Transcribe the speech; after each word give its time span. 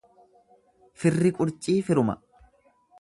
Firri 1.03 1.33
qurcii 1.41 1.77
firuma. 1.91 2.17